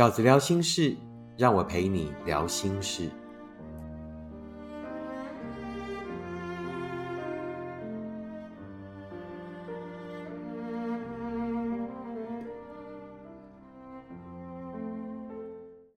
[0.00, 0.96] 饺子聊心事，
[1.36, 3.02] 让我陪你聊心事。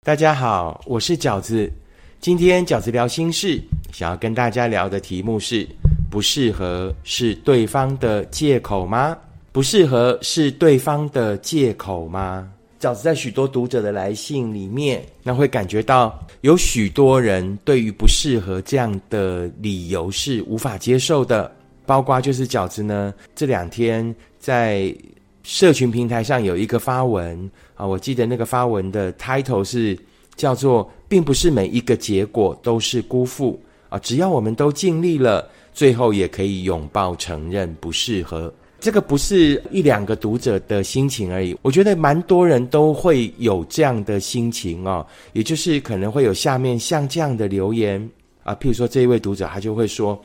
[0.02, 1.72] 大家好，我是饺子。
[2.20, 3.62] 今天饺子聊心事，
[3.94, 5.68] 想要跟大家聊的题目是：
[6.10, 9.16] 不适合是对方的借口吗？
[9.52, 12.52] 不适合是对方的借口吗？
[12.82, 21.50] 饺子在许多读者的来信里面，那会感觉到有许多人对于不适合这样的理由是无法接受的。
[21.86, 24.96] 包括就是饺子呢，这两天在
[25.44, 29.96] 社群平台上有一个发文啊，我记得那个发文的 title 是
[30.36, 38.52] 叫做“并不是每一个结果都是辜负啊，只要我们都尽力了，最后也可以拥抱承认不适合。”
[38.82, 48.10] 这个不是一两个读者的心情而已，我觉得蛮多人都会有这样的心情哦，也就是可能会有下面像这样的留言
[48.44, 50.20] 啊，譬如说这一位读者他就会说，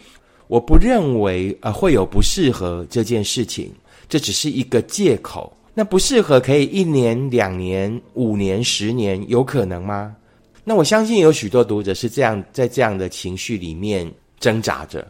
[0.48, 3.70] 我不认为呃会有不适合这件事情，
[4.08, 5.52] 这只是一个借口。
[5.74, 10.16] 那不适合可以一年、两年、五年、十年，有可能吗？
[10.64, 14.10] 那我相信有许多读者是这样在这样的情绪里面
[14.40, 15.06] 挣扎着。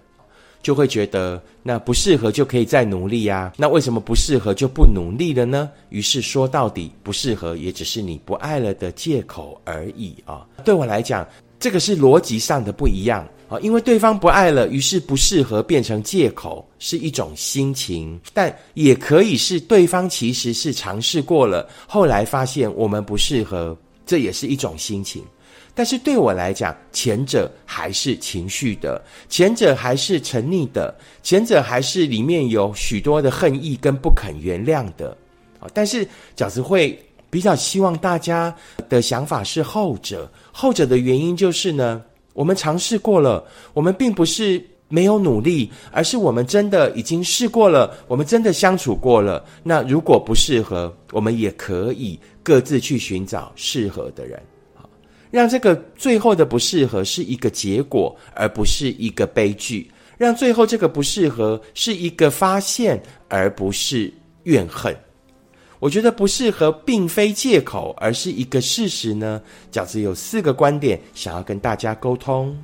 [0.66, 3.52] 就会觉得那不适合就可以再努力呀？
[3.56, 5.70] 那为什么不适合就不努力了呢？
[5.90, 10.44] 于是说到底不适合也只是你不爱了的借口而已啊！
[10.64, 11.24] 对我来讲，
[11.60, 25.22] 这个是逻辑上的不一样啊，因为对方不爱了，于是不适合变成借口是一种心情，但也可以是对方其实是尝试过了，后来发现我们不适合，这也是一种心情。
[25.76, 35.14] 但是对我来讲，前者还是情绪的，前者还是沉溺的，前者还是里面有许多的恨意跟不肯原谅的。
[35.60, 38.54] 啊，但是饺子会比较希望大家
[38.88, 49.44] 的想法是后者，后者的原因就是呢，我们尝试过了，我们并不是没有努力，而是我们真的已经试过了，我们真的相处过了。
[49.62, 54.40] 那如果不适合，我们也可以各自去寻找适合的人。
[55.36, 59.86] 让这个最后的不适合是一个结果，而不是一个悲剧；
[60.16, 62.98] 让最后这个不适合是一个发现，
[63.28, 64.10] 而不是
[64.44, 64.96] 怨恨。
[65.78, 69.42] 我觉得不适合并非借口，而是一个事实呢。
[69.70, 72.56] 饺子有四个观点想要跟大家沟通。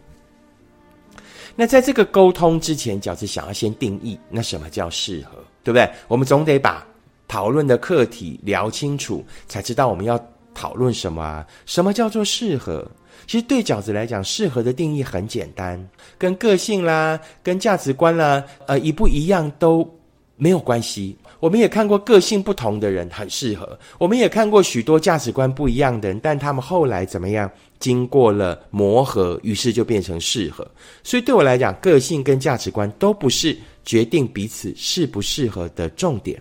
[1.54, 5.86] 那在这个沟通之前，饺子想要先定义，那什么叫适合，对不对？
[6.08, 6.86] 我们总得把
[7.28, 10.18] 讨论的课题聊清楚，才知道我们要。
[10.54, 11.46] 讨论什么啊？
[11.66, 12.86] 什么叫做适合？
[13.26, 19.88] 其实对饺子来讲，适合的定义很简单，跟个性啦、跟价值观啦，呃，一不一样都
[20.36, 21.16] 没有关系。
[21.38, 27.50] 我们也看过个性不同的人很适合，我们也看过许多价值观不一样的人，但他们后来怎么样？
[27.78, 30.64] 经过了磨合，于是就变成适合。
[31.02, 36.40] 所以对我来讲，个性跟价值观都不是决定彼此适不适合的重点。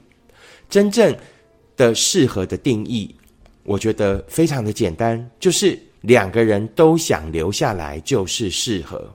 [0.70, 1.16] 真正
[1.76, 3.14] 的适合的定义。
[3.64, 9.08] 我觉得非常的简单，就是两个人都想留下来就是适合，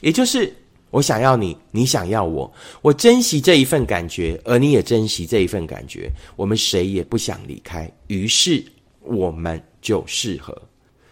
[0.00, 0.52] 也就是
[0.90, 2.50] 我想要你，你想要我，
[2.80, 8.64] 我珍惜这一份感觉，而你也珍惜这一份感觉，我们谁也不想离开，于是
[9.00, 10.56] 我们就适合。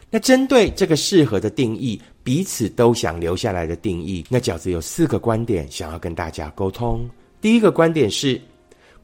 [0.08, 7.08] 那针对这个适合的定义，彼此都想留下来的定义，那饺子有四个观点想要跟大家沟通。
[7.40, 8.40] 第一个观点是，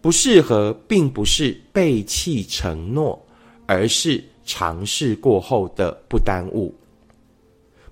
[0.01, 3.19] 不适合并不是背弃承诺。
[3.69, 6.75] 而是尝试过后的不耽误，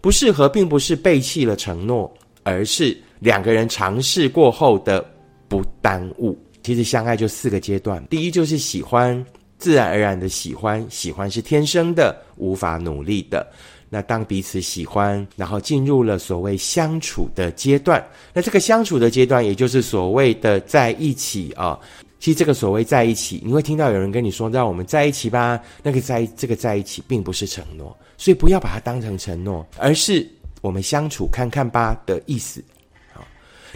[0.01, 2.11] 不适合，并不是背弃了承诺，
[2.45, 5.05] 而是两个人尝试过后的
[5.49, 6.37] 不耽误。
[6.63, 9.23] 其实相爱就四个阶段，第一就是喜欢，
[9.59, 13.47] 自然而然的喜欢，喜欢是天生的，无法努力的。
[13.91, 21.79] 那当彼此喜欢，然后进入了所谓相处的阶段，那这个相处的阶段，也就是所谓的在一起啊。
[22.19, 30.27] 其实这个所谓在一起，你会听到有人跟你说：“让我们在一起吧。”那个在这个在一起，并不是承诺，所以不要把它当成承诺，而是
[30.61, 32.65] 我们相处看看吧的意思。
[33.13, 33.23] 好，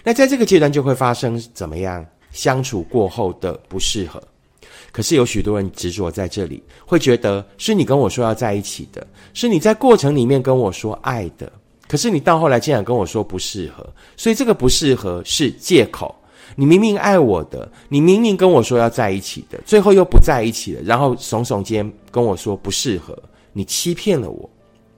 [0.02, 2.04] 那在这个阶段就会发生怎么样？
[2.32, 4.22] 相处过后的不适合。
[4.92, 11.52] 可是有许多人执着在这里，会觉得是你跟我说要在一起的，是你在过程里面跟我说爱的，
[11.88, 16.14] 可是你到后来竟然跟我说不适合，所以这个不适合是借口。
[16.56, 23.16] 你明明爱我的，你明明跟我说要在一起的，最后又不在一起了，然后耸耸肩跟我说不适合，
[23.52, 24.48] 你欺骗了我，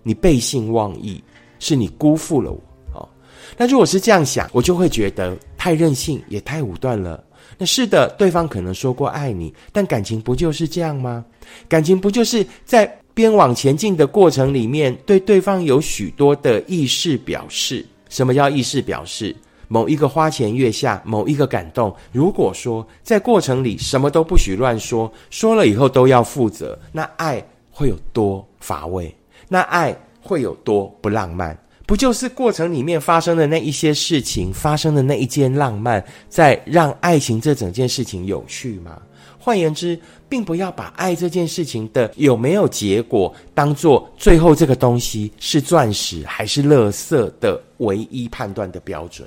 [0.03, 1.23] 你背信忘义，
[1.59, 2.59] 是你辜负了我。
[2.95, 3.09] 哦，
[3.57, 7.23] 那如果是这样想，我就会觉得太任性，也太武断了。
[7.59, 11.25] 那是的，对方可能说过爱你，但感情不就是这样吗？
[11.69, 17.85] 感情不就是在边往前进的过程里面，对对方有许多的意识表示？
[18.09, 19.37] 什么叫意识表示？
[19.73, 21.91] 某一个花前月下，某一个感动。
[22.13, 29.17] 如果说在过程里什么都不许乱说，说了以后都要负责，那爱会有多乏味？
[29.49, 31.59] 那爱会有多不浪漫？
[31.87, 39.01] 不就是过程里面发生的那一些事情，发生的那一件浪漫，在让爱情这整件事情有趣吗？
[39.39, 39.99] 换言之，
[40.29, 49.27] 并不要把爱这件事情的有没有结果，当做最后这个东西是钻石还是垃圾的唯一判断的标准。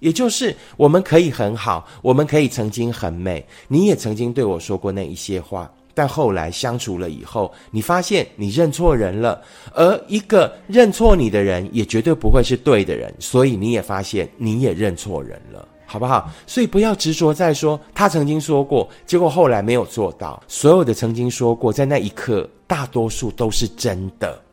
[0.00, 3.44] 也就是我们可以很好，我们可以曾经很美。
[3.68, 9.40] 你也曾经对我说过那一些话，但后来相处了以后，你发现你认错人了。
[9.72, 16.30] 而一个认错你的人，也绝对不会是对的人，所以你也发现你也认错人了，好不好？
[16.46, 20.42] 所以不要执着在说他曾经说过，结果后来没有做到。
[20.48, 24.43] 所有的曾经说过，在那一刻，大多数都是真的。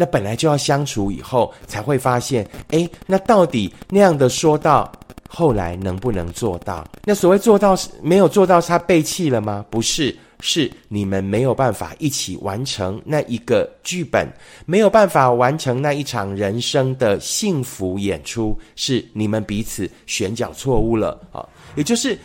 [0.00, 4.90] 那本来就要相处以后才会发现，哎，那到底那样的说到
[5.28, 6.86] 后来能不能做到？
[7.04, 9.66] 那所谓做到是没有做到，他背弃了吗？
[9.68, 14.32] 不是，是你们没有办法一起完成那一个剧本，
[14.66, 21.44] 没有办法完成那一场人生的幸福演出，是你们彼此选角错误了啊，
[21.74, 22.16] 也就是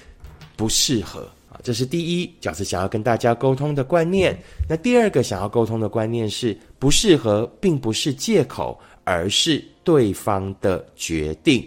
[0.55, 1.27] 不适合。
[1.63, 4.37] 这是第一，饺子想要跟大家沟通的观念。
[4.69, 11.65] 那第二个想要沟通的观念是，不适合并不是借口，而是对方的决定。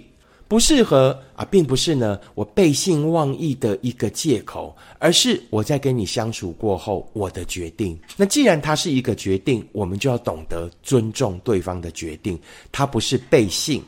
[0.49, 7.99] 不适合啊，并不是呢我背信忘义的一个借口，而是我在跟你相处过后我的决定。
[8.17, 12.39] 那既然它是一个决定，我们就要懂得尊重对方的决定。
[12.71, 13.83] 它不是背信，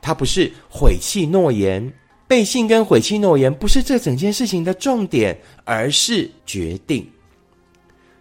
[0.00, 1.92] 它不是毁弃诺言。
[2.28, 7.04] 背信跟毁弃诺言不是这整件事情的重点，而是决定。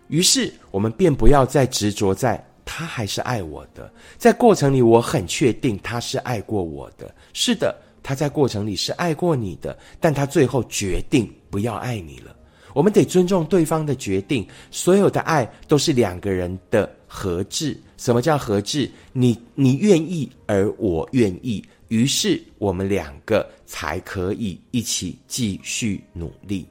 [0.07, 7.13] 于是我们便不要再执着在他还是爱我的，在过程里我很确定他是爱过我的。
[7.33, 12.33] 是的，他在过程里是爱过你的，但他最后决定不要爱你了。
[12.74, 14.48] 我们得尊重对方的决定。
[14.71, 17.77] 所有的爱都是两个人的合制。
[17.98, 18.89] 什么叫合制？
[19.12, 21.62] 你你愿意，而我愿意。
[21.89, 26.66] 于是我们两个才可以一起继续努力，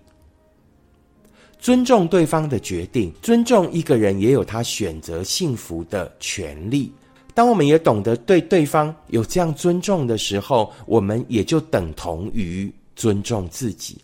[1.59, 6.93] 尊重对方的决定，尊重一个人也有他选择幸福的权利。
[7.35, 13.99] 当我们也懂得对对方有这样尊重的时候，我们也就等同于尊重自己。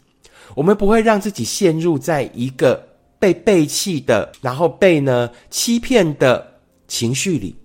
[0.54, 2.86] 我们不会让自己陷入在一个
[3.18, 6.46] 被背弃的，然后被呢欺骗的
[6.88, 7.56] 情绪里，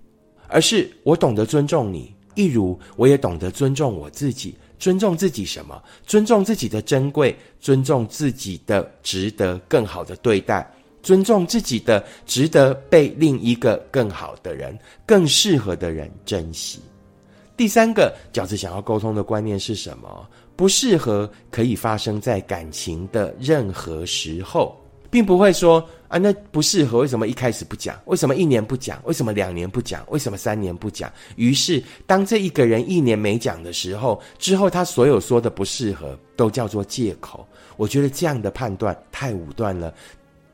[0.46, 2.14] 而是我懂得尊重你。
[2.38, 5.82] 一如我也懂得尊重我自己，尊重自己什么？
[6.06, 10.64] 尊重自己的珍贵，尊重自己的值得更好的对待，
[11.02, 16.78] 尊重自己的值得被另一个更好的人、更适合的人珍惜。
[17.56, 20.24] 第三个饺子想要沟通的观念是什么？
[20.54, 24.76] 不适合可以发生在感情的任何时候。
[25.10, 26.98] 并不会说啊，那不适合。
[26.98, 27.98] 为什么一开始不讲？
[28.06, 29.00] 为什么一年不讲？
[29.04, 30.04] 为什么两年不讲？
[30.08, 31.12] 为什么三年不讲？
[31.36, 37.46] 于是，当这一个人一年没讲的时候，之后他所有说的不适合，都叫做借口。
[37.76, 39.92] 我觉得这样的判断太武断了，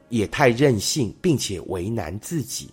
[0.09, 2.69] 也太任性，并且为难自己。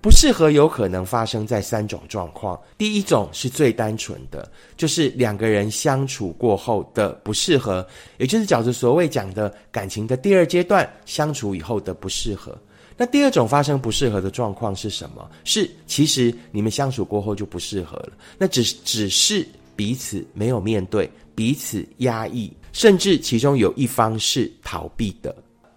[0.00, 2.58] 不适合有可能发生在三种状况。
[2.76, 7.86] 第一种是最单纯的，就是两个人相处过后的不适合，
[8.18, 12.56] 也就是饺子所谓讲的感情的第二阶段相处以后的不适合。
[12.96, 15.28] 那第二种发生不适合的状况是什么？
[15.44, 25.34] 是其实你们相处过后就不适合了，那只只是彼此没有面对，彼此压抑，甚至其中有一方是逃避的。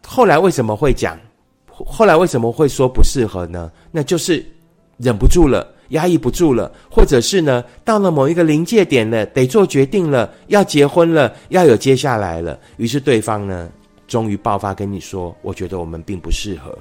[0.08, 1.20] 后来为什么会讲？
[1.86, 3.72] 后来为什么会说不适合呢？
[3.92, 4.46] 那就是
[4.98, 12.60] 忍不住了，压抑不住了，或者是呢，到了某一个临界点了，得做决定了，要结婚了，要有接下来了。
[12.78, 13.70] 于是对方呢，
[14.08, 16.78] 终于爆发跟你说：“我觉得我们并不适合。”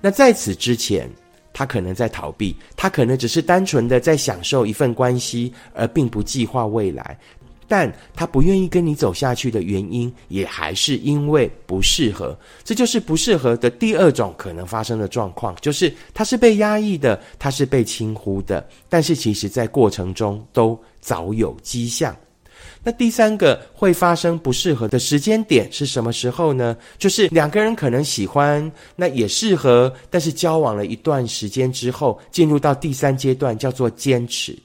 [0.00, 1.10] 那在此之前，
[1.52, 7.18] 他可能在逃避，他可能只是单纯的在享受一份关系，而并不计划未来。
[7.70, 12.36] 但他不愿意跟你走下去的原因，也还是因为不适合。
[12.64, 18.68] 这就是不适合的第二种可能发生的状况，就是他是被压抑的，他是被轻忽的。
[18.88, 22.16] 但是其实在过程中都早有迹象。
[22.82, 26.76] 那第三个会发生不适合的时间点是什么时候呢？
[26.98, 34.58] 就是两个人可能喜欢，那也适合，但是交往了一段时间之后，进入到第三阶段，叫做坚持。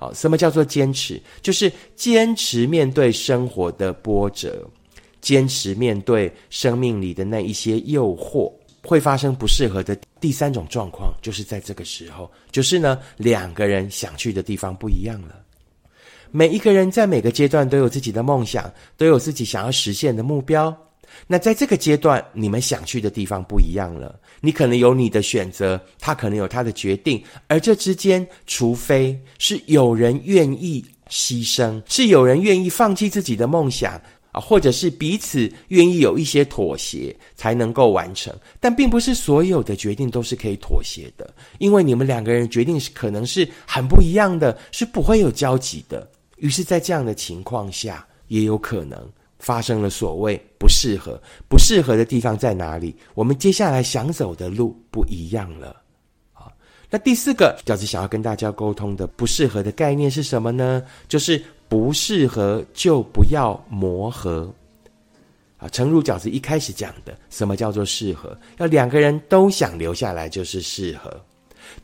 [0.00, 1.20] 好，什么叫做坚持？
[1.42, 4.64] 就是坚持面对生活的波折，
[5.20, 8.52] 坚持面对生命里的那一些诱惑，
[8.84, 15.34] 会发生不适合的第三种状况，就是在这个时候，就是呢，两个人想去的地方不一样了。
[16.30, 20.76] 每一个人在每个阶段都有自己的梦想，都有自己想要实现的目标。
[21.26, 24.18] 那在这个阶段，你们想去的地方不一样了。
[24.40, 34.00] 你可能有你的选择，他可能有他的决定，而这之间，除非是有人愿意牺牲，是有人愿意放弃自己的梦想
[34.32, 38.34] 啊，或者是彼此愿意有一些妥协，才能够完成。
[38.60, 46.08] 但并不是所有的决定都是可以妥协的，因为你们两个人决定是可能是很不一样的，是不会有交集的。
[46.36, 48.96] 于是，在这样的情况下，也有可能。
[49.48, 52.94] 发生了所谓不适合，不适合的地方在哪里？
[53.14, 55.74] 我们接下来想走的路不一样了。
[56.34, 56.52] 好，
[56.90, 60.82] 那第四个饺子想要跟大家沟通的不适合的概念是什么呢？
[61.08, 64.52] 就是不适合就不要磨合。
[65.56, 68.36] 啊，诚如饺子一开始讲的，什么叫做适合？
[68.58, 71.18] 要两个人都想留下来就是适合。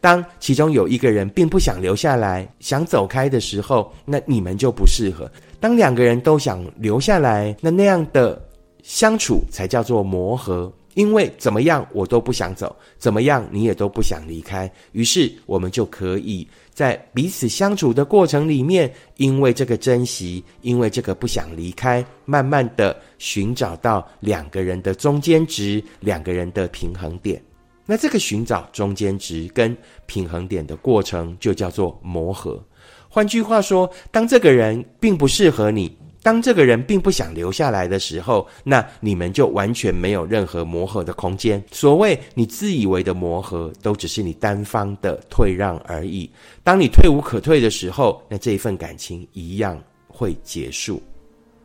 [0.01, 5.31] 当其中有一个人并不想留下来，想走开的时候，那你们就不适合。
[5.61, 8.43] 当两个人都想留下来，那那样的
[8.83, 10.73] 相处才叫做磨合。
[10.95, 27.43] 因为怎么样我都不想走，怎么样你也都不想离开，于是我们就可以在彼此相处的过程里面，因为这个珍惜，因为这个不想离开，慢慢的寻找到两个人的中间值，两个人的平衡点。
[27.87, 29.77] 那这个寻找中间值跟
[30.07, 32.63] 平衡点的过程，就叫做磨合。
[33.09, 41.63] 换句话说，当这个人并不适合你，当这个人并不想留下来的时候，那你们就完全没有任何磨合的空间。
[41.71, 46.29] 所谓你自以为的磨合，都只是你单方的退让而已。
[46.63, 51.03] 当你退无可退的时候，那这一份感情一样会结束，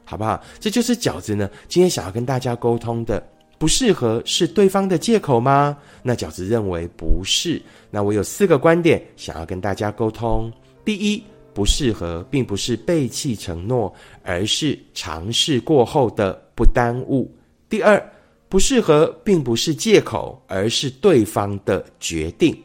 [0.04, 0.40] 好不好？
[0.60, 3.26] 这就是饺子呢，今天想要跟大家沟通的。
[3.60, 5.78] 不适合是对方的借口吗？
[6.02, 7.62] 那饺子认为不是。
[7.92, 10.50] 那我有四个观点想要跟大家沟通。
[10.86, 11.22] 第一，
[11.54, 17.30] 不适合并不是背弃承诺，而是尝试过后的不耽误。
[17.68, 18.02] 第二，
[18.48, 22.58] 不适合并不是借口，而是对方的决定。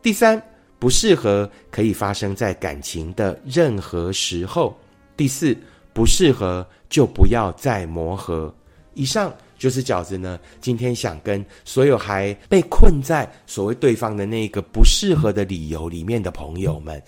[0.00, 0.42] 第三，
[0.78, 4.74] 不适合可以发生在感情的任何时候。
[5.18, 5.54] 第四，
[5.92, 8.52] 不适合就不要再磨合。
[8.94, 9.30] 以上。
[9.60, 17.00] 就是饺子呢，今天想跟所有还被困在所谓对方的那个不适合的理由里面的朋友们，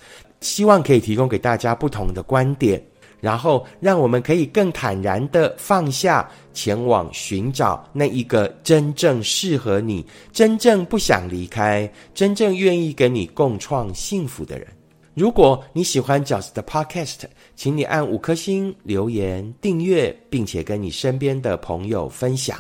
[0.43, 2.81] 希望可以提供给大家不同的观点，
[3.21, 14.69] 然后让我们可以更坦然的放下，前往寻找那一个真正适合你、真正不想离开、真正愿意跟你共创幸福的人。
[15.15, 22.59] 如果你喜欢饺子的 Podcast，请你按五颗星留言订阅，并且跟你身边的朋友分享。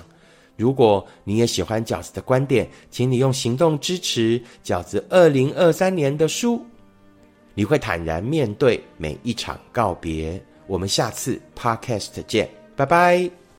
[0.56, 6.64] 如果你也喜欢饺子的观点，请你用行动支持饺子二零二三年的书。
[7.54, 10.40] 你会坦然面对每一场告别。
[10.66, 13.42] 我们下次 Podcast 见，拜拜。